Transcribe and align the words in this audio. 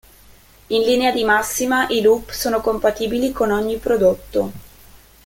In 0.69 0.81
linea 0.81 1.11
di 1.11 1.23
massima 1.23 1.85
i 1.89 2.01
loop 2.01 2.31
sono 2.31 2.59
compatibili 2.59 3.31
con 3.31 3.51
ogni 3.51 3.77
prodotto. 3.77 4.51